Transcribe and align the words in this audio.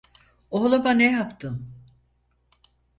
Oğluma 0.51 0.91
ne 0.91 1.11
yaptın? 1.11 1.67